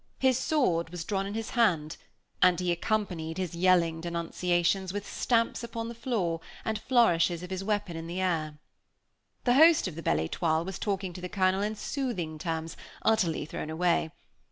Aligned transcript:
His 0.17 0.35
sword 0.35 0.89
was 0.89 1.03
drawn 1.05 1.27
in 1.27 1.35
his 1.35 1.51
hand, 1.51 1.97
and 2.41 2.59
he 2.59 2.71
accompanied 2.71 3.37
his 3.37 3.53
yelling 3.53 4.01
denunciations 4.01 4.91
with 4.91 5.05
stamps 5.07 5.63
upon 5.63 5.89
the 5.89 5.93
floor 5.93 6.41
and 6.65 6.79
flourishes 6.81 7.43
of 7.43 7.51
his 7.51 7.63
weapon 7.63 7.95
in 7.95 8.07
the 8.07 8.19
air. 8.19 8.57
The 9.43 9.53
host 9.53 9.87
of 9.87 9.93
the 9.93 10.01
Belle 10.01 10.27
Étoile 10.27 10.65
was 10.65 10.79
talking 10.79 11.13
to 11.13 11.21
the 11.21 11.29
Colonel 11.29 11.61
in 11.61 11.75
soothing 11.75 12.39
terms 12.39 12.75
utterly 13.03 13.45
thrown 13.45 13.69
away. 13.69 14.09